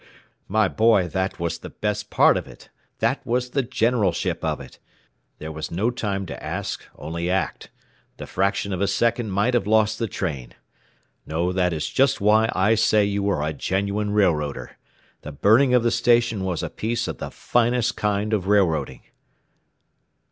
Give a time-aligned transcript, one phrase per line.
[0.47, 2.69] "My boy, that was the best part of it.
[2.97, 4.79] That was the generalship of it.
[5.37, 7.69] There was no time to ask, only act.
[8.17, 10.55] The fraction of a second might have lost the train.
[11.27, 14.75] "No; that is just why I say you are a genuine railroader
[15.21, 19.01] the burning of the station was a piece of the finest kind of railroading!